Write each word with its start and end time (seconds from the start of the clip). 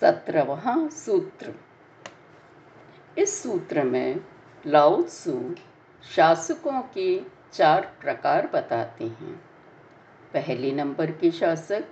सत्रहवा 0.00 0.88
सूत्र। 0.88 1.54
इस 3.18 3.42
सूत्र 3.42 3.82
में 3.82 4.20
लाओ 4.66 5.02
त्सु 5.02 5.54
शासकों 6.16 6.82
के 6.82 7.20
चार 7.52 7.96
प्रकार 8.00 8.46
बताते 8.46 9.04
हैं। 9.04 9.36
पहले 10.34 10.72
नंबर 10.72 11.10
के 11.10 11.30
शासक 11.30 11.84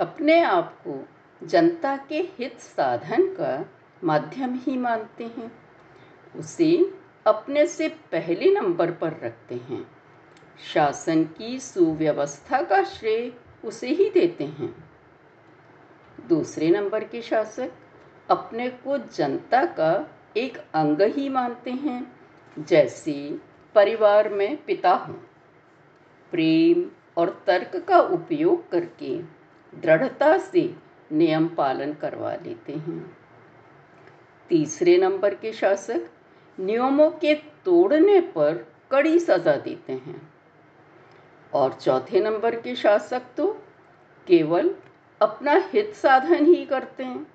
अपने 0.00 0.40
आप 0.40 0.78
को 0.86 1.08
जनता 1.46 1.96
के 1.96 2.18
हित 2.20 2.60
साधन 2.60 3.26
का 3.26 3.70
माध्यम 4.04 4.54
ही 4.54 4.78
मानते 4.78 5.24
हैं। 5.24 5.52
उसे 6.36 6.94
अपने 7.26 7.66
से 7.66 7.88
पहले 7.88 8.60
नंबर 8.60 8.90
पर 8.90 9.08
रखते 9.08 9.54
हैं। 9.54 9.90
शासन 10.74 11.24
की 11.24 11.58
सुव्यवस्था 11.58 12.62
का 12.62 12.84
श्रेय 12.84 13.32
उसे 13.64 13.88
ही 13.88 14.10
देते 14.10 14.44
हैं। 14.44 14.97
दूसरे 16.28 16.70
नंबर 16.70 17.04
के 17.04 17.22
शासक 17.22 17.70
अपने 18.30 18.70
को 18.70 18.98
जनता 18.98 19.64
का 19.64 20.10
एक 20.36 20.58
अंग 20.74 21.00
ही 21.00 21.28
मानते 21.28 21.70
हैं, 21.70 22.16
जैसे 22.58 23.40
परिवार 23.74 24.28
में 24.28 24.64
पिता 24.64 24.90
हों। 24.90 25.14
प्रेम 26.30 26.90
और 27.16 27.42
तर्क 27.46 27.76
का 27.76 28.00
उपयोग 28.00 28.70
करके 28.70 29.18
दृढ़ता 29.74 30.38
से 30.38 30.74
नियम 31.12 31.48
पालन 31.48 31.92
करवा 31.92 32.34
लेते 32.34 32.72
हैं। 32.72 33.16
तीसरे 34.48 34.98
नंबर 34.98 35.34
के 35.34 35.52
शासक 35.52 36.10
नियमों 36.60 37.10
के 37.10 37.34
तोड़ने 37.34 38.20
पर 38.20 38.66
कड़ी 38.90 39.18
सजा 39.18 39.56
देते 39.56 39.92
हैं। 39.92 40.32
और 41.54 41.72
चौथे 41.72 42.20
नंबर 42.20 42.60
के 42.60 42.74
शासक 42.74 43.22
तो 43.36 43.62
केवल 44.26 44.74
अपना 45.20 45.52
हित 45.52 45.94
साधन 45.94 46.46
ही 46.46 46.64
करते 46.64 47.04
हैं, 47.04 47.26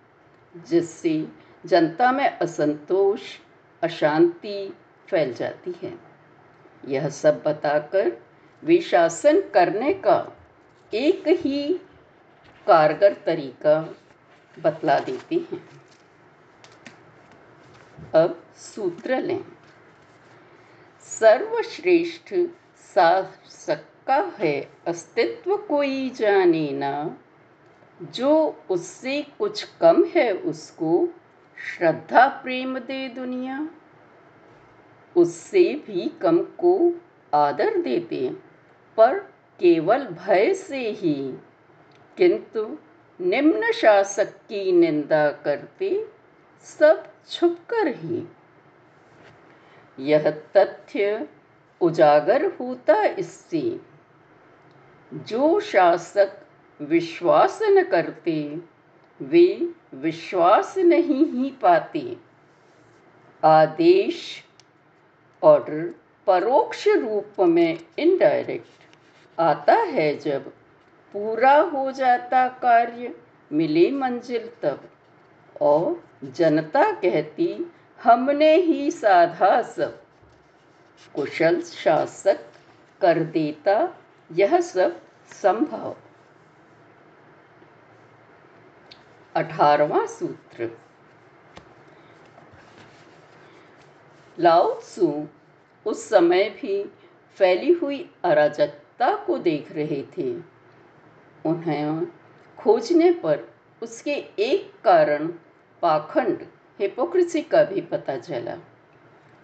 जिससे 0.57 1.27
जनता 1.65 2.12
में 2.12 2.40
असंतोष, 2.40 3.21
अशांति 3.81 4.73
फैल 5.07 5.34
जाती 5.34 5.75
है। 5.84 5.99
यह 6.87 7.09
सब 7.09 7.43
बताकर 7.43 8.12
वे 8.63 8.81
शासन 8.81 9.41
करने 9.41 9.93
का 9.93 10.37
एक 10.93 11.23
ही 11.27 11.73
कारगर 12.67 13.13
तरीका 13.13 13.95
बतला 14.59 14.99
देते 14.99 15.35
हैं। 15.35 15.70
अब 18.15 18.43
सूत्र 18.55 19.20
लें। 19.21 19.45
सर्वश्रेष्ठ 21.01 22.34
शासक 22.95 23.85
का 24.07 24.31
है 24.40 24.71
अस्तित्व 24.87 25.57
कोई 25.57 26.09
जाने 26.09 26.71
ना 26.71 27.18
जो 28.02 28.63
उससे 28.70 29.22
कुछ 29.40 29.63
कम 29.63 30.04
है 30.04 30.34
उसको 30.34 31.10
श्रद्धा 31.58 32.27
प्रेम 32.27 32.80
दे 32.80 33.10
दुनिया। 33.10 33.70
उससे 35.18 35.84
भी 35.88 36.10
कम 36.10 36.44
को 36.44 36.94
आदर 37.34 37.82
देते 37.82 38.36
पर 38.98 39.20
केवल 39.60 40.05
भय 40.05 40.54
से 40.54 40.90
ही। 40.90 41.34
किंतु 42.18 42.77
निम्न 43.21 43.71
शासक 43.71 44.34
की 44.34 44.71
निंदा 44.71 45.32
करते 45.32 46.08
सब 46.62 47.08
छुप 47.30 47.58
कर 47.70 47.88
ही। 47.88 48.27
यह 49.99 50.32
तथ्य 50.58 51.27
उजागर 51.82 52.46
होता 52.46 53.04
इससे। 53.04 53.80
जो 55.14 55.60
शासक 55.60 56.43
विश्वास 56.82 57.60
न 57.63 57.84
करते, 57.84 58.62
वे 59.21 59.70
विश्वास 59.93 60.77
नहीं 60.77 61.26
ही 61.26 61.49
पाते। 61.49 62.18
आदेश 63.43 64.44
ऑर्डर 65.44 65.96
परोक्ष 66.28 66.88
रूप 66.88 67.42
में 67.42 67.80
इनडायरेक्ट 68.00 69.40
आता 69.40 69.74
है 69.74 70.18
जब 70.18 70.50
पूरा 71.14 71.56
हो 71.58 71.92
जाता 71.92 72.47
कार्य 72.47 73.16
मिले 73.52 73.92
मंजिल 73.92 74.50
तब, 74.62 74.90
और 75.62 76.03
जनता 76.24 76.92
कहती, 76.92 77.72
हमने 78.03 78.56
ही 78.56 78.92
साधा 78.92 79.62
सब। 79.62 80.02
कुशल 81.16 81.62
शासक 81.62 82.40
कर 83.02 83.20
देता 83.20 83.97
यह 84.31 84.59
सब 84.62 85.02
संभव। 85.30 85.96
अठारवा 89.36 90.06
सूत्र। 90.06 90.70
लाओ 94.40 94.74
त्सु 94.74 95.28
उस 95.86 96.10
समय 96.10 96.50
भी 96.50 96.84
फैली 97.38 97.72
हुई 97.74 98.10
अराजकता 98.24 99.16
को 99.16 99.38
देख 99.38 99.72
रहे 99.72 100.04
थे। 100.18 100.32
उन्हें 101.46 102.06
खोजने 102.58 103.12
पर 103.12 103.48
उसके 103.84 104.14
एक 104.40 104.72
कारण 104.84 105.28
पाखंड 105.82 106.46
हिपोक्रेसी 106.80 107.42
का 107.42 107.64
भी 107.64 107.82
पता 107.82 108.18
चला। 108.18 108.58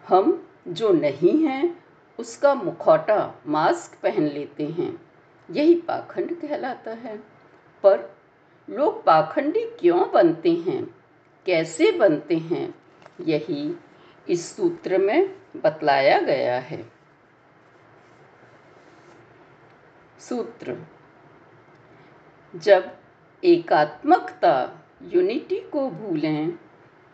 हम 0.08 0.48
जो 0.68 0.92
नहीं 0.92 1.46
हैं, 1.46 1.84
उसका 2.20 2.54
मुखौटा 2.56 3.36
मास्क 3.48 3.98
पहन 4.04 4.24
लेते 4.24 4.66
हैं, 4.68 5.02
यही 5.50 5.76
पाखंड 5.82 6.40
कहलाता 6.42 6.92
है। 6.92 7.18
पर 7.84 8.19
लोग 8.70 9.04
पाखंडी 9.04 9.64
क्यों 9.66 10.12
बनते 10.12 10.52
हैं? 10.52 10.96
कैसे 11.46 11.92
बनते 11.92 12.36
हैं? 12.36 12.76
यही 13.22 13.80
इस 14.30 14.56
सूत्र 14.56 14.98
में 14.98 15.36
बतलाया 15.56 16.20
गया 16.20 16.60
है। 16.60 16.92
सूत्र। 20.20 20.78
जब 22.56 22.92
एकात्मकता 23.44 24.86
यूनिटी 25.04 25.60
को 25.60 25.90
भूलें, 25.90 26.52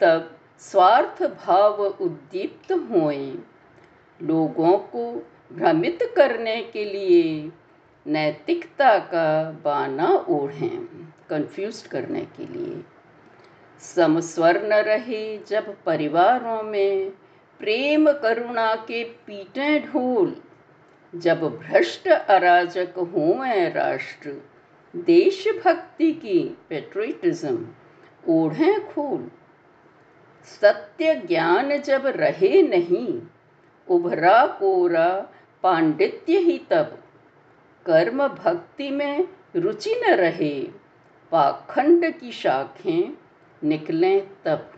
तब 0.02 0.40
स्वार्थ 0.60 1.24
भाव 1.24 1.84
उद्दीप्त 1.84 2.72
हुए। 2.72 3.36
लोगों 4.22 4.78
को 4.78 5.28
भ्रमित 5.54 6.00
करने 6.16 6.62
के 6.62 6.86
लिए 6.86 7.52
नैतिकता 8.08 9.00
का 9.00 9.52
बाना 9.52 10.26
ओढ़ें। 10.30 11.05
कंफ्यूज 11.30 11.82
करने 11.82 12.22
के 12.22 12.46
लिए। 12.46 12.84
समस्वर 13.80 14.64
न 14.64 14.74
रहे 14.74 15.38
जब 15.38 15.84
परिवारों 15.84 16.64
में 16.64 17.10
प्रेम 17.60 18.12
करुणा 18.12 18.76
के 18.76 19.04
पीटे 19.04 19.80
ढोल। 19.80 20.36
जब 21.16 21.42
भ्रष्ट 21.42 22.08
अराजक 22.08 22.94
हुए 22.98 23.70
राष्ट्र, 23.70 24.42
देशभक्ति 24.96 26.12
की 26.12 26.58
पेट्रोटिज्म 26.70 27.68
ओढ़े 28.28 28.80
खोल। 28.80 29.32
सत्य 30.44 31.16
ज्ञान 31.16 31.78
जब 31.78 32.06
रहे 32.06 32.62
नहीं, 32.62 33.22
उभरा 33.88 34.46
कोरा 34.46 35.30
पांडित्य 35.64 36.38
ही 36.38 36.58
तब। 36.70 37.04
कर्म 37.86 38.28
भक्ति 38.28 38.90
में 38.90 39.28
रुचि 39.56 40.02
न 40.08 40.14
रहे 40.14 40.85
पाखंड 41.36 42.20
की 42.20 42.32
शाखें 42.32 43.18
निकलें 43.64 44.30
तब। 44.46 44.74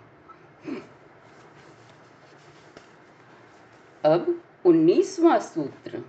अब 4.05 4.41
उन्नीसवा 4.65 5.39
सूत्र। 5.39 6.03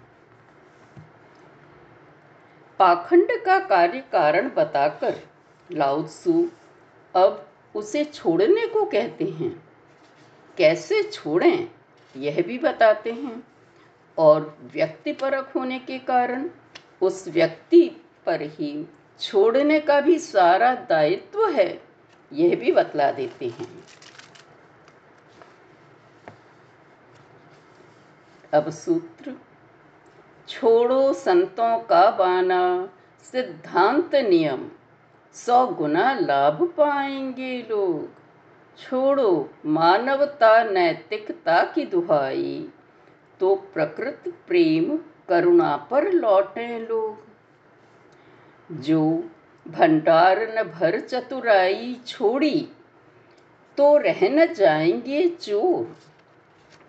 पाखंड 2.78 3.28
का 3.44 3.58
कार्य 3.58 4.00
कारण 4.12 4.50
बताकर 4.50 5.20
लाउत्सु 5.72 6.48
अब 7.14 7.48
उसे 7.74 8.04
छोड़ने 8.04 8.66
को 8.66 8.84
कहते 8.84 9.24
हैं। 9.24 9.62
कैसे 10.56 11.02
छोड़ें, 11.02 11.70
यह 12.16 12.42
भी 12.42 12.58
बताते 12.58 13.12
हैं। 13.12 13.42
और 14.18 14.40
व्यक्ति 14.40 14.78
व्यक्तिपरक 14.78 15.52
होने 15.56 15.78
के 15.78 15.98
कारण 15.98 16.50
उस 17.02 17.28
व्यक्ति 17.28 18.02
पर 18.26 18.42
ही 18.42 18.86
छोड़ने 19.20 19.80
का 19.80 20.00
भी 20.00 20.18
सारा 20.18 20.74
दायित्व 20.88 21.48
है, 21.48 21.68
यह 22.32 22.56
भी 22.56 22.72
बतला 22.72 23.10
देते 23.12 23.48
हैं। 23.48 23.68
अब 28.52 28.70
सूत्र, 28.70 29.34
छोड़ो 30.48 31.12
संतों 31.12 31.78
का 31.80 32.10
बाना, 32.10 32.88
सिद्धांत 33.24 34.14
नियम, 34.14 34.68
सौ 35.34 35.66
गुना 35.66 36.12
लाभ 36.14 36.62
पाएँगे 36.76 37.66
लोग। 37.70 38.08
छोड़ो 38.78 39.50
मानवता 39.66 40.62
नैतिकता 40.64 41.62
की 41.64 41.84
दुहाई 41.84 42.68
तो 43.40 43.54
प्रकृति 43.74 44.30
प्रेम 44.46 44.96
करुणा 45.28 45.76
पर 45.90 46.12
लौटे 46.12 46.78
लोग। 46.78 47.27
जो 48.72 49.30
भंडार 49.68 50.40
न 50.58 50.62
भर 50.62 51.00
चतुराई 51.00 51.96
छोड़ी 52.06 52.68
तो 53.76 53.96
रह 53.96 54.20
न 54.22 54.46
जाएँगे 54.54 55.28
चोर। 55.28 55.84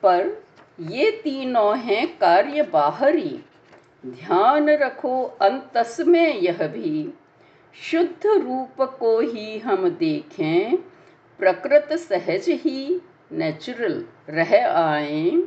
पर 0.03 0.43
ये 0.79 1.11
तीनों 1.11 1.77
हैं 1.77 2.07
कार्य 2.17 2.63
बाहरी, 2.63 3.39
ध्यान 4.05 4.69
रखो 4.69 5.23
अंतस 5.41 5.97
में 5.99 6.35
यह 6.35 6.67
भी। 6.67 7.13
शुद्ध 7.73 8.27
रूप 8.27 8.81
को 8.99 9.19
ही 9.19 9.59
हम 9.59 9.89
देखें, 9.89 10.77
प्रकृत 11.39 11.89
सहज 11.93 12.45
ही 12.49 13.01
नेचुरल 13.31 14.05
रह 14.29 14.67
आए, 14.67 15.43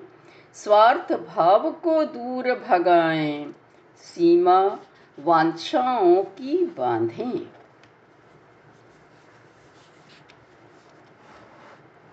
स्वार्थ 0.55 1.13
भाव 1.13 1.71
को 1.71 2.05
दूर 2.05 2.55
भगाएँ, 2.69 3.55
सीमा 3.99 4.79
वांछाओं 5.19 6.23
की 6.25 6.57
बांधें। 6.79 7.39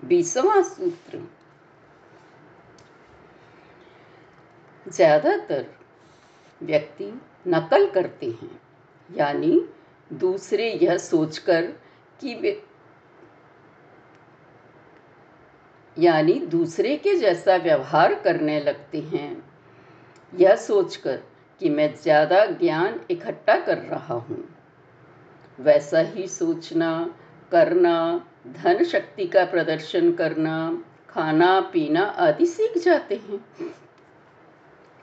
बीसवा 0.03 0.61
सूत्र। 0.61 1.27
ज़्यादातर 4.85 5.65
व्यक्ति 6.61 7.11
नकल 7.47 7.89
करते 7.89 8.25
हैं, 8.25 8.59
यानी 9.09 9.61
दूसरे 10.11 10.71
यह 10.73 10.97
सोचकर 10.97 11.65
कि 12.19 12.33
वे 12.35 12.61
यानी 15.97 16.33
दूसरे 16.47 16.95
के 16.97 17.15
जैसा 17.15 17.55
व्यवहार 17.55 18.13
करने 18.15 18.59
लगते 18.59 19.01
हैं। 19.01 19.31
यह 20.33 20.55
सोचकर 20.55 21.19
कि 21.61 21.69
मैं 21.69 21.94
ज़्यादा 21.95 22.45
ज्ञान 22.45 23.00
इकट्ठा 23.11 23.59
कर 23.59 23.77
रहा 23.77 24.13
हूँ। 24.13 24.44
वैसा 25.59 26.00
ही 26.00 26.27
सोचना, 26.27 27.13
करना, 27.51 28.25
धन 28.47 28.83
शक्ति 28.83 29.25
का 29.25 29.45
प्रदर्शन 29.45 30.11
करना, 30.11 30.83
खाना, 31.09 31.59
पीना 31.59 32.01
आदि 32.01 32.45
सीख 32.45 32.77
जाते 32.77 33.15
हैं। 33.15 33.45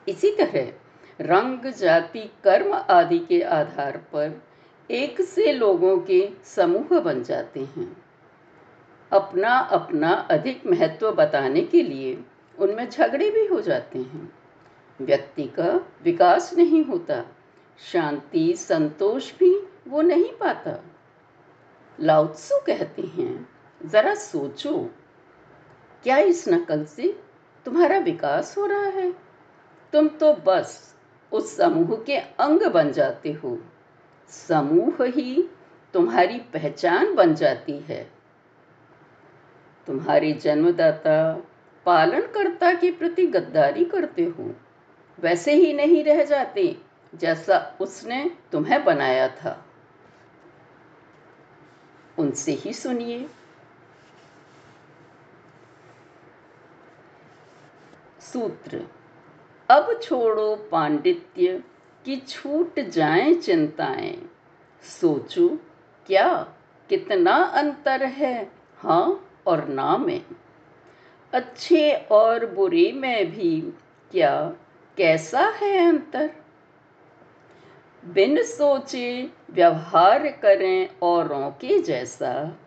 इसी 0.08 0.30
तरह 0.30 0.72
रंग, 1.20 1.66
जाति, 1.72 2.30
कर्म 2.44 2.72
आदि 2.72 3.18
के 3.18 3.42
आधार 3.42 3.96
पर 3.96 4.42
एक 4.90 5.20
से 5.20 5.52
लोगों 5.52 5.98
के 5.98 6.28
समूह 6.44 7.00
बन 7.00 7.22
जाते 7.22 7.60
हैं। 7.60 7.96
अपना 9.12 9.58
अपना 9.58 10.12
अधिक 10.30 10.66
महत्व 10.66 11.10
बताने 11.12 11.60
के 11.60 11.82
लिए 11.82 12.18
उनमें 12.58 12.88
झगड़े 12.90 13.30
भी 13.30 13.46
हो 13.46 13.60
जाते 13.60 13.98
हैं। 13.98 14.35
व्यक्ति 15.00 15.44
का 15.44 15.86
विकास 16.04 16.54
नहीं 16.54 16.84
होता। 16.84 17.24
शांति, 17.92 18.56
संतोष 18.56 19.32
भी 19.38 19.68
वो 19.88 20.02
नहीं 20.02 20.32
पाता। 20.32 20.84
लाउत्सु 22.00 22.54
कहते 22.66 23.02
हैं, 23.02 23.48
जरा 23.86 24.14
सोचो, 24.14 24.90
क्या 26.02 26.18
इस 26.18 26.48
नकल 26.48 26.84
से 26.84 27.20
तुम्हारा 27.64 27.98
विकास 27.98 28.58
हो 28.58 28.66
रहा 28.66 28.84
है? 28.84 29.12
तुम 29.92 30.08
तो 30.08 30.34
बस 30.34 30.96
उस 31.32 31.56
समूह 31.56 31.96
के 31.96 32.16
अंग 32.16 32.62
बन 32.62 32.92
जाते 32.92 33.32
हो। 33.32 33.58
समूह 34.28 34.96
ही 35.00 35.50
तुम्हारी 35.92 36.38
पहचान 36.38 37.14
बन 37.14 37.34
जाती 37.34 37.78
है। 37.78 38.10
तुम्हारे 39.86 40.32
जन्मदाता 40.32 41.42
पालनकर्ता 41.86 42.74
के 42.74 42.90
प्रति 42.90 43.26
गद्दारी 43.26 43.84
करते 43.84 44.24
हो। 44.24 44.54
वैसे 45.20 45.54
ही 45.54 45.72
नहीं 45.72 46.04
रह 46.04 46.24
जाते, 46.24 46.78
जैसा 47.14 47.78
उसने 47.80 48.30
तुम्हें 48.52 48.84
बनाया 48.84 49.28
था। 49.28 49.64
उनसे 52.18 52.52
ही 52.52 52.72
सुनिए। 52.72 53.28
सूत्र, 58.20 58.86
अब 59.70 60.00
छोड़ो 60.02 60.56
पांडित्य 60.56 61.62
कि 62.04 62.16
छूट 62.16 62.80
जाएँ 62.80 63.34
चिंताएँ। 63.34 64.30
सोचो, 64.82 65.48
क्या 66.06 66.54
कितना 66.88 67.32
अंतर 67.32 68.04
है 68.04 68.52
हाँ 68.78 69.30
और 69.46 69.68
ना 69.68 69.96
में। 69.96 70.24
अच्छे 71.32 71.92
और 71.92 72.46
बुरे 72.46 72.92
में 72.92 73.30
भी, 73.30 73.60
क्या 74.10 74.52
कैसा 74.96 75.40
है 75.40 75.88
अंतर? 75.88 76.30
बिन 78.04 78.42
सोचे 78.42 79.30
व्यवहार 79.50 80.28
करें 80.28 80.88
औरों 81.02 81.50
के 81.50 81.82
जैसा। 81.82 82.60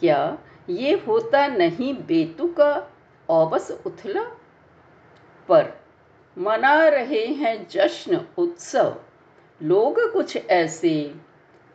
क्या 0.00 0.38
ये 0.70 0.94
होता 0.94 1.46
नहीं 1.46 1.94
बेतुका 1.94 2.90
औबस 3.28 3.82
उथला? 3.86 4.22
पर 5.48 5.80
मना 6.38 6.88
रहे 6.88 7.26
हैं 7.26 7.68
जश्न 7.68 8.26
उत्सव। 8.38 9.00
लोग 9.62 10.12
कुछ 10.12 10.36
ऐसे, 10.36 11.14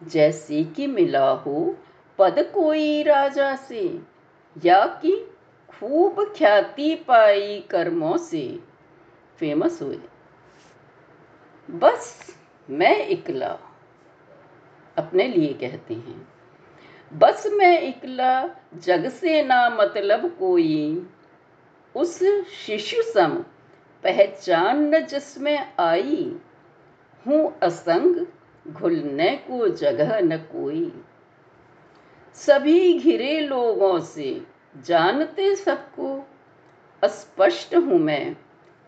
जैसे 0.03 0.63
कि 0.63 0.87
मिला 0.87 1.31
हो 1.31 1.77
पद 2.19 2.51
कोई 2.53 3.03
राजा 3.03 3.55
से, 3.55 3.99
या 4.65 4.85
कि 4.85 5.31
खूब 5.69 6.33
ख्याति 6.37 6.95
पाई 6.95 7.59
कर्मों 7.71 8.17
से। 8.17 8.74
फ़ेमस 9.39 9.81
हुए। 9.81 9.99
बस 11.71 12.35
मैं 12.69 13.07
इकला 13.07 13.57
अपने 14.97 15.27
लिए 15.27 15.53
कहते 15.53 15.93
हैं। 15.93 16.27
बस 17.13 17.47
मैं 17.53 17.81
इकला, 17.81 18.49
जग 18.75 19.09
से 19.09 19.43
ना 19.43 19.69
मतलब 19.69 20.35
कोई। 20.39 21.09
उस 21.95 22.23
शिशु 22.65 23.01
सम 23.01 23.29
पहचान 24.03 24.95
न 24.95 25.05
जिसमें 25.05 25.73
आई। 25.79 26.39
हूँ 27.27 27.59
असंग 27.59 28.27
घुलने 28.67 29.35
को 29.35 29.67
जगह 29.67 30.19
न 30.19 30.37
कोई। 30.37 31.03
सभी 32.33 32.99
घिरे 32.99 33.39
लोगों 33.39 33.99
से 33.99 34.47
जानते 34.77 35.55
सबको, 35.55 36.27
अस्पष्ट 37.03 37.75
हूँ 37.75 37.99
मैं। 37.99 38.35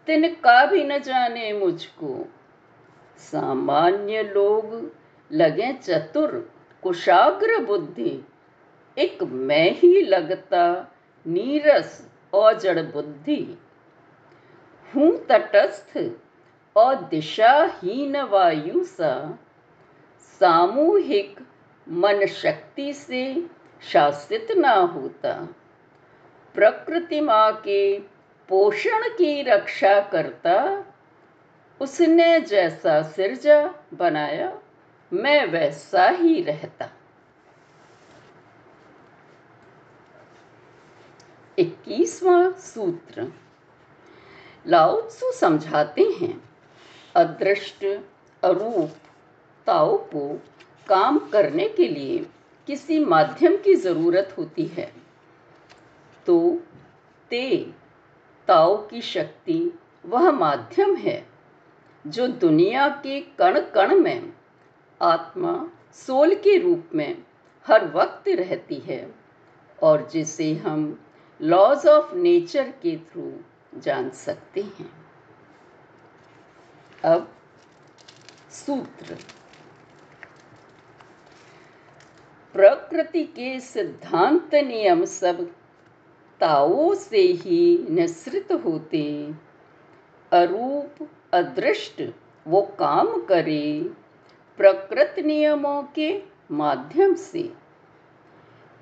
तिनका 0.07 0.65
भी 0.65 0.83
न 0.83 1.00
जाने 1.00 1.54
मुझको। 1.54 2.27
सामान्य 3.18 4.24
लोग 4.24 4.92
लगे 5.31 5.74
चतुर, 5.74 6.51
कुशाग्र 6.83 7.66
बुद्धि। 7.66 8.28
एक 8.97 9.23
मैं 9.23 9.71
ही 9.71 10.02
लगता, 10.02 10.95
नीरस 11.28 12.09
और 12.33 12.59
जड़ 12.59 12.80
बुद्धि। 12.80 13.57
हूँ 14.95 15.26
तटस्थ 15.26 16.11
और 16.78 16.95
दिशाहीन 16.95 18.21
वायु 18.21 18.83
सा। 18.83 19.40
सामूहिक, 20.40 21.40
मन 21.90 22.26
शक्ति 22.26 22.94
से 22.94 23.47
शासित 23.81 24.47
ना 24.52 24.73
होता। 24.73 25.47
प्रकृति 26.56 27.21
माँ 27.21 27.54
के 27.54 28.17
पोषण 28.49 29.09
की 29.09 29.42
रक्षा 29.42 30.01
करता, 30.01 30.85
उसने 31.81 32.42
जैसा 32.42 33.01
सिरजा 33.01 33.73
बनाया, 33.94 34.61
मैं 35.13 35.45
वैसा 35.45 36.09
ही 36.09 36.42
रहता। 36.42 36.89
इक्कीसवां 41.59 42.51
सूत्र। 42.51 43.33
लाउत्सु 44.68 45.31
समझाते 45.31 46.01
हैं, 46.01 46.49
अदृष्ट, 47.16 47.85
अरूप 48.44 48.92
ताओ 49.66 49.97
को 49.97 50.42
काम 50.87 51.19
करने 51.19 51.69
के 51.69 51.87
लिए 51.87 52.25
किसी 52.68 53.06
माध्यम 53.06 53.57
की 53.57 53.75
ज़रूरत 53.75 54.35
होती 54.37 54.66
है। 54.66 54.94
तो 56.25 56.59
ते 57.30 57.73
ताओ 58.47 58.87
की 58.87 59.01
शक्ति 59.01 59.80
वह 60.06 60.31
माध्यम 60.31 60.95
है, 60.95 61.27
जो 62.07 62.27
दुनिया 62.27 62.89
के 62.89 63.21
कण 63.21 63.59
कण 63.59 63.99
में, 63.99 64.33
आत्मा 65.01 65.69
सोल 65.94 66.35
के 66.35 66.57
रूप 66.57 66.89
में 66.95 67.23
हर 67.68 67.85
वक्त 67.85 68.27
रहती 68.27 68.75
है 68.75 69.16
और 69.83 70.09
जिसे 70.09 70.54
हम 70.54 70.99
लॉज 71.42 71.87
ऑफ़ 71.87 72.16
नेचर 72.16 72.63
के 72.63 72.97
थ्रू 72.97 73.33
जान 73.80 74.09
सकते 74.09 74.61
हैं। 74.61 74.92
अब 77.06 77.31
सूत्र। 78.51 79.18
प्रकृति 82.54 83.23
के 83.23 83.59
सिद्धांत 83.59 84.56
नियम 84.56 85.06
सब 85.06 85.51
ताओ 86.39 86.94
से 86.94 87.21
ही 87.21 87.87
निश्रित 87.89 88.51
होते। 88.51 89.31
अरूप 90.31 91.09
अदृष्ट, 91.33 92.03
वो 92.47 92.61
काम 92.61 93.21
करे 93.21 93.89
प्रकृत 94.57 95.15
नियमों 95.25 95.83
के 95.83 96.23
माध्यम 96.51 97.13
से। 97.13 97.53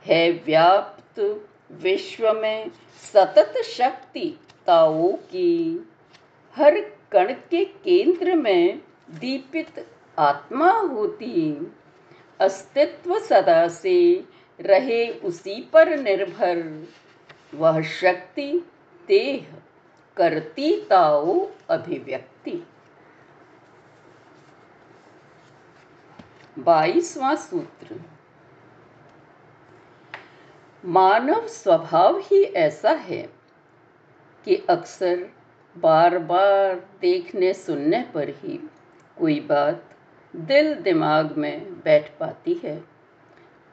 है 0.06 0.32
व्याप्त 0.32 1.48
विश्व 1.72 2.34
में 2.34 2.72
सतत 3.14 3.54
शक्ति 3.64 4.40
ताओ 4.68 5.12
की, 5.12 5.88
हर 6.56 6.80
कण 7.12 7.34
के 7.34 7.66
केंद्र 7.66 8.36
में 8.36 8.82
दीपित 9.10 9.88
आत्मा 10.20 10.72
होती। 10.72 11.68
अस्तित्व 12.40 13.20
सदा 13.20 13.68
से 13.68 14.24
रहे 14.60 15.10
उसी 15.10 15.70
पर 15.74 15.98
निर्भर। 16.00 16.88
वह 17.54 17.82
शक्ति 17.82 18.66
देह 19.08 19.54
करती 20.18 20.86
ताओ 20.90 21.48
अभिव्यक्ति। 21.70 22.68
बाईसवां 26.60 27.36
सूत्र। 27.36 28.00
मानव 30.86 31.48
स्वभाव 31.48 32.18
ही 32.20 32.44
ऐसा 32.44 32.92
है 32.92 33.22
कि 34.46 34.56
अक्सर 34.70 35.30
बार 35.78 36.18
बार 36.18 36.76
देखने 37.02 37.54
सुनने 37.54 38.02
पर 38.14 38.30
ही 38.30 38.70
कोई 39.20 39.40
बात 39.40 39.84
दिल 40.36 40.74
दिमाग 40.76 41.38
में 41.38 41.82
बैठ 41.82 42.12
पाती 42.20 42.54
है 42.54 42.84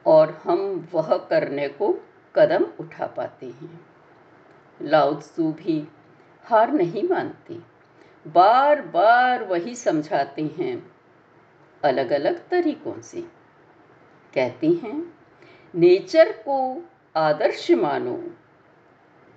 और 0.05 0.41
हम 0.43 0.89
वह 0.93 1.17
करने 1.17 1.67
को 1.67 1.93
कदम 2.35 2.65
उठा 2.79 3.07
पाते 3.07 3.45
हैं। 3.45 3.85
लाउत्सु 4.81 5.51
भी 5.51 5.87
हार 6.43 6.71
नहीं 6.71 7.03
मानते। 7.09 7.59
बार 8.27 8.81
बार 8.81 9.43
वही 9.43 9.75
समझाते 9.75 10.41
हैं 10.41 10.91
अलग 11.83 12.11
अलग 12.11 12.49
तरीकों 12.49 13.01
से। 13.01 13.21
कहती 14.33 14.73
हैं, 14.73 15.13
नेचर 15.75 16.31
को 16.31 16.83
आदर्श 17.15 17.71
मानो 17.71 18.31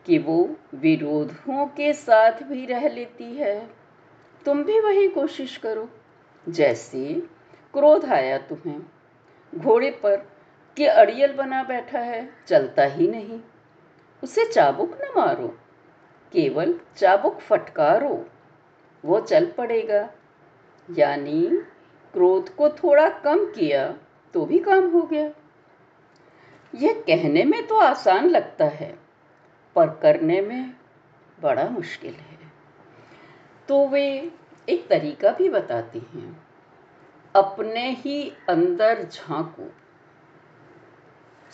कि 0.07 0.19
वो 0.19 0.57
विरोधों 0.75 1.67
के 1.67 1.93
साथ 1.93 2.43
भी 2.43 2.67
रह 2.67 2.89
लेती 2.89 3.33
है। 3.35 3.71
तुम 4.45 4.65
भी 4.65 4.81
वही 4.81 5.09
कोशिश 5.09 5.57
करो, 5.57 5.89
जैसे 6.49 7.15
क्रोध 7.73 8.05
आया 8.05 8.39
तुम्हें। 8.39 8.83
घोड़े 9.55 9.91
पर 9.91 10.36
कि 10.77 10.87
अड़ियल 10.87 11.33
बना 11.33 11.63
बैठा 11.63 11.99
है, 11.99 12.29
चलता 12.47 12.85
ही 12.85 13.09
नहीं। 13.09 13.41
उसे 14.23 14.53
चाबुक 14.53 14.99
न 15.03 15.13
मारो, 15.17 15.49
केवल 16.33 16.81
चाबुक 16.97 17.39
फटकारो, 17.39 18.29
वो 19.05 19.21
चल 19.21 19.47
पड़ेगा। 19.47 20.11
यानी 20.91 21.47
क्रोध 22.13 22.55
को 22.55 22.69
थोड़ा 22.69 23.09
कम 23.09 23.47
किया 23.47 23.99
तो 24.35 24.45
भी 24.47 24.59
काम 24.59 24.91
हो 24.91 25.03
गया। 25.03 25.31
यह 26.75 26.93
कहने 27.07 27.45
में 27.45 27.67
तो 27.67 27.77
आसान 27.77 28.29
लगता 28.29 28.65
है, 28.65 28.99
पर 29.75 29.87
करने 30.03 30.41
में 30.41 30.75
बड़ा 31.41 31.69
मुश्किल 31.69 32.15
है। 32.15 32.39
तो 33.69 33.89
वे 33.89 34.31
एक 34.69 34.89
तरीका 34.89 35.31
भी 35.31 35.49
बताते 35.49 35.99
हैं। 35.99 36.47
अपने 37.37 37.91
ही 37.91 38.33
अंदर 38.49 39.03
झांको। 39.03 39.73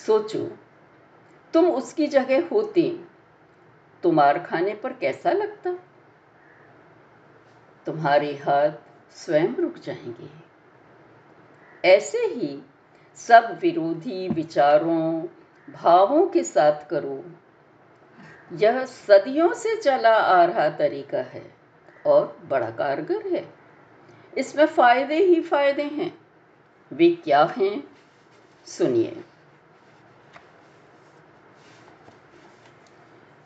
सोचो, 0.06 0.59
तुम 1.54 1.71
उसकी 1.71 2.06
जगह 2.06 2.49
होते 2.49 3.04
तो 4.02 4.12
मार 4.12 4.38
खाने 4.38 4.75
पर 4.75 4.92
कैसा 4.92 5.30
लगता? 5.30 5.73
तुम्हारे 7.87 8.35
हाथ 8.35 8.71
स्वयं 9.11 9.54
रुक 9.56 9.78
जाएँगे। 9.78 10.28
ऐसे 11.88 12.18
ही 12.18 12.62
सब 13.14 13.59
विरोधी 13.62 14.28
विचारों, 14.28 15.26
भावों 15.73 16.26
के 16.26 16.44
साथ 16.44 16.88
करो। 16.88 17.25
यह 18.52 18.85
सदियों 18.85 19.52
से 19.52 19.76
चला 19.76 20.16
आ 20.16 20.44
रहा 20.44 20.68
तरीका 20.68 21.18
है 21.18 21.54
और 22.06 22.38
बड़ा 22.44 22.71
कारगर 22.71 23.26
है। 23.26 23.54
इसमें 24.38 24.66
फ़ायदे 24.66 25.16
ही 25.16 25.40
फ़ायदे 25.40 25.82
हैं। 25.82 26.18
वे 26.92 27.11
क्या 27.11 27.44
हैं? 27.44 27.85
सुनिए। 28.66 29.25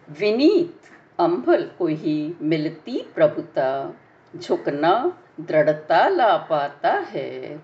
विनीत 0.09 0.81
अंभल 1.19 1.65
को 1.79 1.87
ही 1.87 2.37
मिलती 2.43 2.99
प्रभुता, 3.15 3.95
झुकना 4.37 4.93
दृढ़ता 5.41 6.09
ला 6.09 6.37
पाता 6.37 6.93
है। 6.93 7.61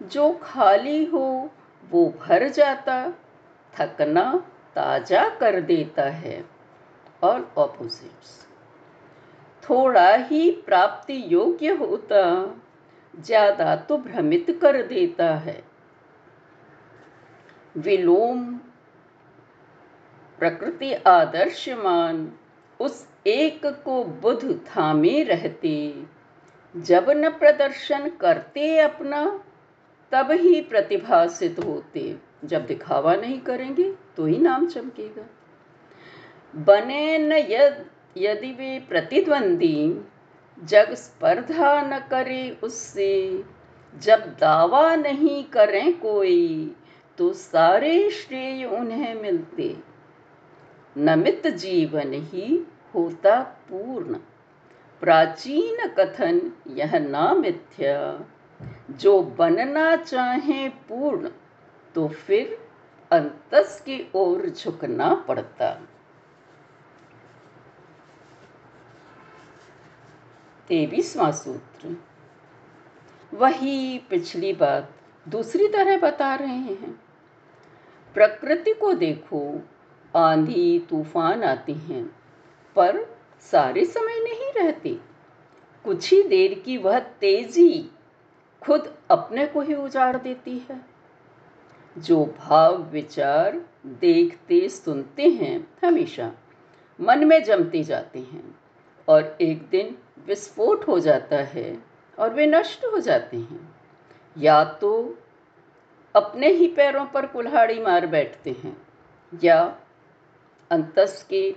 जो 0.00 0.30
खाली 0.42 1.04
हो, 1.04 1.50
वो 1.90 2.14
भर 2.20 2.48
जाता, 2.48 3.12
थकना 3.74 4.32
ताज़ा 4.74 5.28
कर 5.28 5.60
देता 5.60 6.08
है। 6.10 6.44
और 7.22 7.52
ऑपोजिट्स 7.58 8.38
थोड़ा 9.62 10.14
ही 10.14 10.50
प्राप्ति 10.66 11.22
योग्य 11.28 11.74
होता, 11.74 12.22
ज़्यादा 13.14 13.76
तो 13.76 13.98
भ्रमित 13.98 14.58
कर 14.62 14.82
देता 14.82 15.34
है। 15.34 15.62
विलोम 17.76 18.60
प्रकृति 20.40 20.92
आदर्शमान, 20.92 22.32
उस 22.80 23.08
एक 23.26 23.66
को 23.66 24.04
बुध 24.04 24.60
थामे 24.66 25.22
रहते। 25.22 26.02
जब 26.76 27.06
न 27.10 27.30
प्रदर्शन 27.30 28.08
करते 28.08 28.78
अपना, 28.78 29.44
तब 30.12 30.30
ही 30.30 30.60
प्रतिभासित 30.60 31.58
होते। 31.58 32.16
जब 32.44 32.66
दिखावा 32.66 33.14
नहीं 33.14 33.40
करेंगे 33.40 33.94
तो 34.16 34.26
ही 34.26 34.38
नाम 34.38 34.66
चमकेगा। 34.66 35.30
बने 36.56 37.18
न 37.18 37.32
यद, 37.32 37.86
यदि 38.16 38.52
वे 38.52 38.86
प्रतिद्वंदी, 38.88 40.00
जग 40.64 40.94
स्पर्धा 40.94 41.82
न 41.82 41.98
करे 41.98 42.58
उससे। 42.62 43.44
जब 43.98 44.20
दावा 44.20 44.96
नहीं 44.96 45.44
करें 45.44 45.98
कोई 45.98 46.76
तो 47.18 47.32
सारे 47.32 48.10
श्रेय 48.10 48.64
उन्हें 48.64 49.14
मिलते। 49.14 49.76
नमित 50.96 51.46
जीवन 51.46 52.12
ही 52.12 52.66
होता 52.94 53.40
पूर्ण। 53.40 54.14
प्राचीन 55.00 55.88
कथन 55.88 56.52
यह 56.66 56.98
ना 56.98 57.34
मिथ्या। 57.34 58.24
जो 58.90 59.22
बनना 59.22 59.96
चाहे 59.96 60.68
पूर्ण 60.68 61.30
तो 61.94 62.08
फिर 62.08 62.68
अंतस 63.12 63.80
की 63.80 64.10
ओर 64.14 64.48
झुकना 64.48 65.14
पड़ता। 65.14 65.70
तेवीसवां 70.68 71.32
सूत्र। 71.32 71.96
वही 73.34 73.98
पिछली 73.98 74.52
बात 74.52 74.92
दूसरी 75.28 75.68
तरह 75.68 75.98
बता 75.98 76.34
रहे 76.34 76.48
हैं। 76.48 77.00
प्रकृति 78.14 78.72
को 78.72 78.92
देखो 78.92 79.62
आंधी 80.14 80.78
तूफ़ान 80.90 81.42
आते 81.44 81.72
हैं, 81.72 82.04
पर 82.76 83.04
सारे 83.40 83.84
समय 83.84 84.20
नहीं 84.20 84.52
रहते। 84.56 84.98
कुछ 85.84 86.12
ही 86.12 86.22
देर 86.22 86.54
की 86.54 86.76
वह 86.76 86.98
तेज़ी 86.98 87.90
खुद 88.62 88.94
अपने 89.10 89.46
को 89.46 89.60
ही 89.60 89.74
उजाड़ 89.74 90.16
देती 90.16 90.58
है। 90.70 90.80
जो 91.96 92.24
भाव 92.38 92.76
विचार 92.82 93.60
देखते 93.86 94.68
सुनते 94.68 95.28
हैं 95.28 95.66
हमेशा, 95.84 96.32
मन 97.00 97.24
में 97.24 97.42
जमते 97.44 97.82
जाते 97.82 98.18
हैं 98.18 98.58
और 99.08 99.36
एक 99.40 99.62
दिन 99.68 99.96
विस्फोट 100.26 100.86
हो 100.88 100.98
जाता 101.00 101.36
है 101.36 101.82
और 102.18 102.34
वे 102.34 102.46
नष्ट 102.46 102.84
हो 102.84 102.98
जाते 102.98 103.36
हैं। 103.36 103.74
या 104.36 104.64
तो 104.64 105.18
अपने 106.14 106.48
ही 106.48 106.66
पैरों 106.66 107.04
पर 107.04 107.26
कुल्हाड़ी 107.26 107.80
मार 107.80 108.06
बैठते 108.06 108.56
हैं, 108.64 108.76
या 109.44 109.79
अंतस 110.70 111.26
के 111.30 111.56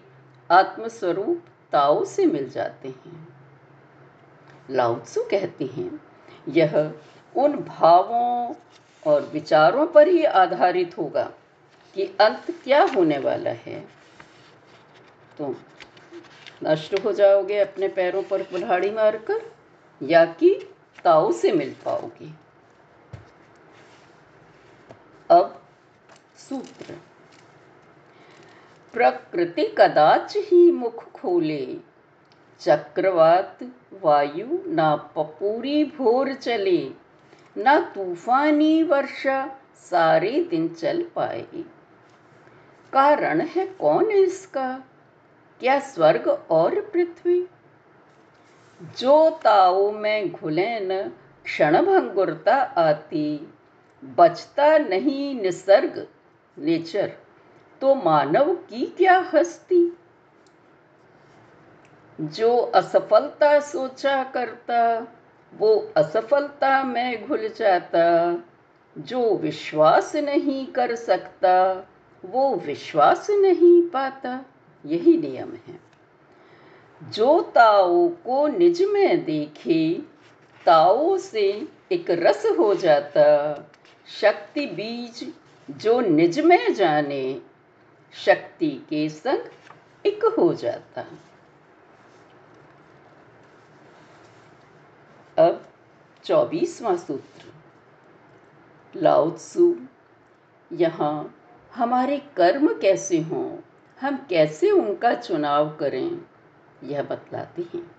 आत्मस्वरूप 0.51 1.43
ताओ 1.72 2.05
से 2.05 2.25
मिल 2.25 2.50
जाते 2.50 2.88
हैं। 2.88 3.27
लाउत्सु 4.70 5.24
कहते 5.24 5.65
हैं, 5.65 6.01
यह 6.50 6.93
उन 7.36 7.53
भावों 7.58 8.53
और 9.03 9.22
विचारों 9.22 9.88
पर 9.88 10.08
ही 10.08 10.24
आधारित 10.24 10.98
होगा 10.98 11.24
कि 11.96 12.05
अंत 12.22 12.51
क्या 12.63 12.84
होने 12.84 13.17
वाला 13.17 13.50
है। 13.50 13.79
तो 15.38 15.55
नष्ट 16.63 17.05
हो 17.05 17.12
जाओगे 17.12 17.60
अपने 17.60 17.88
पैरों 17.88 18.24
पर 18.24 18.43
कुल्हाड़ी 18.43 18.91
मारकर, 18.91 19.41
या 20.01 20.25
कि 20.25 20.55
ताओ 21.03 21.32
से 21.32 21.51
मिल 21.51 21.75
पाओगे। 21.86 22.29
अब 25.29 25.62
सूत्र। 26.38 26.96
प्रकृति 28.93 29.75
कदाच 29.77 30.33
ही 30.38 30.71
मुख 30.71 31.12
खोले। 31.12 31.77
चक्रवात, 32.59 33.59
वायु, 34.03 34.47
ना 34.67 34.95
पपूरी 34.95 35.83
भोर 35.83 36.33
चले, 36.33 36.91
ना 37.57 37.79
तूफानी 37.79 38.83
वर्षा, 38.83 39.55
सारे 39.75 40.43
दिन 40.43 40.69
चल 40.69 41.05
पाए। 41.15 41.45
कारण 42.93 43.41
है 43.41 43.65
कौन 43.67 44.12
इसका? 44.12 44.83
क्या 45.59 45.79
स्वर्ग 45.79 46.27
और 46.51 46.81
पृथ्वी? 46.81 47.47
जो 49.00 49.29
ताओ 49.29 49.91
में 49.91 50.31
घुले 50.31 50.79
न 50.79 51.12
क्षण 51.45 51.81
भंगुरता 51.81 52.55
आती, 52.55 53.53
बचता 54.03 54.77
नहीं 54.77 55.41
निसर्ग, 55.41 56.07
नेचर। 56.57 57.22
तो 57.83 57.95
मानव 57.95 58.53
की 58.53 58.85
क्या 58.85 59.31
हस्ती? 59.33 59.97
जो 62.21 62.57
असफलता 62.57 63.59
सोचा 63.59 64.23
करता, 64.23 65.07
वो 65.57 65.91
असफलता 65.97 66.83
में 66.83 67.27
घुल 67.27 67.49
जाता। 67.57 68.37
जो 68.97 69.35
विश्वास 69.35 70.15
नहीं 70.15 70.65
कर 70.65 70.95
सकता, 70.95 71.87
वो 72.25 72.55
विश्वास 72.55 73.29
नहीं 73.29 73.89
पाता। 73.89 74.45
यही 74.85 75.17
नियम 75.17 75.53
है। 75.53 75.79
जो 77.03 77.41
ताओ 77.41 78.07
को 78.07 78.47
निज 78.47 78.83
में 78.83 79.23
देखे, 79.25 80.01
ताओ 80.65 81.17
से 81.17 81.67
एक 81.91 82.05
रस 82.09 82.45
हो 82.59 82.73
जाता। 82.73 83.55
शक्ति 84.21 84.65
बीज 84.65 85.33
जो 85.71 85.99
निज 85.99 86.39
में 86.39 86.73
जाने 86.73 87.41
शक्ति 88.13 88.70
के 88.89 89.10
संग 89.10 89.50
एक 90.05 90.25
हो 90.38 90.53
जाता। 90.53 91.05
अब 95.38 95.63
चौबीसवां 96.25 96.98
सूत्र। 96.98 97.51
लाउत्सु 98.96 99.75
यहाँ 100.72 101.36
हमारे 101.72 102.17
कर्म 102.38 102.67
कैसे 102.79 103.20
हों, 103.20 103.58
हम 104.01 104.17
कैसे 104.29 104.72
उनका 104.72 105.13
चुनाव 105.13 105.75
करें, 105.75 106.22
यह 106.84 107.03
बतलाते 107.03 107.62
हैं। 107.74 107.91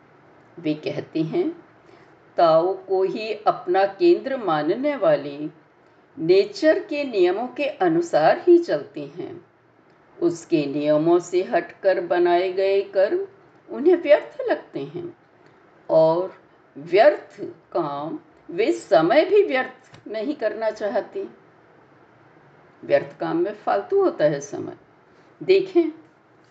वे 0.58 0.74
कहते 0.74 1.22
हैं, 1.22 1.48
ताओ 2.36 2.72
को 2.74 3.02
ही 3.02 3.32
अपना 3.34 3.84
केंद्र 3.86 4.36
मानने 4.36 4.96
वाले 4.96 5.38
नेचर 6.18 6.78
के 6.78 7.04
नियमों 7.04 7.46
के 7.48 7.64
अनुसार 7.64 8.38
ही 8.38 8.58
चलते 8.58 9.00
हैं। 9.00 9.53
उसके 10.22 10.66
नियमों 10.66 11.18
से 11.18 11.42
हटकर 11.42 12.00
बनाए 12.00 12.52
गए 12.52 12.82
कर्म 12.82 13.26
उन्हें 13.70 13.96
व्यर्थ 13.96 14.38
लगते 14.40 14.80
हैं। 14.80 15.16
और 15.90 16.34
व्यर्थ 16.78 17.42
काम 17.72 18.18
वे 18.50 18.72
समय 18.72 19.24
भी 19.24 19.42
व्यर्थ 19.42 20.08
नहीं 20.08 20.34
करना 20.34 20.70
चाहते। 20.70 21.28
व्यर्थ 22.84 23.20
काम 23.20 23.36
में 23.36 23.54
फालतू 23.54 24.02
होता 24.02 24.24
है 24.24 24.40
समय। 24.40 24.76
देखें, 25.42 25.92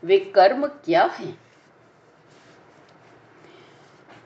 वे 0.03 0.17
कर्म 0.17 0.67
क्या 0.67 1.03
हैं? 1.03 1.39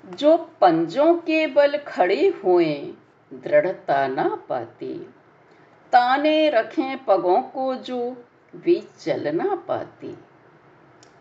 जो 0.05 0.37
पंजों 0.37 1.15
के 1.15 1.47
बल 1.47 1.77
खड़े 1.77 2.27
हुए, 2.43 2.93
दृढ़ता 3.33 4.07
ना 4.07 4.45
पाते। 4.49 4.93
ताने 5.91 6.49
रखें 6.49 7.05
पगों 7.05 7.41
को 7.41 7.75
जो 7.75 8.25
वे 8.55 8.87
चल 8.99 9.35
ना 9.35 9.55
पाते। 9.55 10.15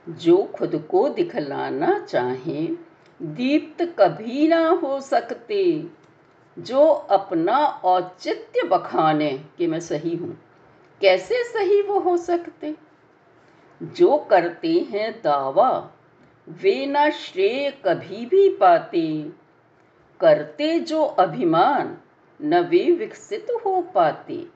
जो 0.09 0.43
खुद 0.43 0.89
को 0.91 1.09
दिखलाना 1.09 1.99
चाहें, 1.99 2.77
दीप्त 3.23 3.97
कभी 3.99 4.49
ना 4.49 4.69
हो 4.69 5.01
सकते। 5.01 5.87
जो 6.59 6.87
अपना 6.89 7.67
औचित्य 7.67 8.63
बखाने 8.63 9.45
कि 9.59 9.67
मैं 9.67 9.81
सही 9.81 10.17
हूँ, 10.17 10.39
कैसे 11.01 11.45
सही 11.45 11.83
वो 11.83 11.99
हो 11.99 12.17
सकते? 12.17 12.77
जो 13.83 14.17
करते 14.17 14.73
हैं 14.73 15.23
दावा, 15.23 15.91
वे 16.49 16.87
ना 16.87 17.11
श्रेय 17.11 17.71
कभी 17.71 18.27
भी 18.27 18.57
पाते। 18.57 19.33
करते 20.21 20.81
जो 20.81 21.05
अभिमान, 21.05 21.99
न 22.43 22.61
वे 22.61 22.91
विकसित 22.91 23.47
हो 23.67 23.83
पाते। 23.83 24.47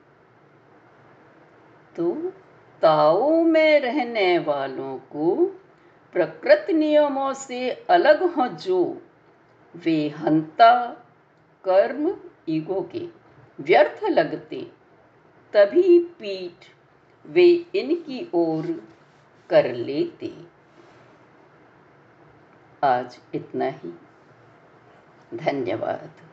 तो 1.95 2.33
ताओ 2.81 3.43
में 3.43 3.79
रहने 3.79 4.39
वालों 4.39 4.97
को 4.97 5.45
प्रकृति 6.13 6.73
नियमों 6.73 7.33
से 7.33 7.69
अलग 7.69 8.23
हो 8.23 8.47
जो 8.47 9.01
वे 9.75 10.09
हंता, 10.09 10.87
कर्म, 11.65 12.17
ईगो 12.49 12.89
के 12.91 13.07
व्यर्थ 13.59 14.03
लगते, 14.03 14.71
तभी 15.53 15.99
पीठ 15.99 16.67
वे 17.27 17.65
इनकी 17.75 18.31
ओर 18.33 18.87
कर 19.49 19.73
लेते। 19.73 20.33
आज 22.83 23.19
इतना 23.35 23.65
ही। 23.65 23.93
धन्यवाद। 25.33 26.30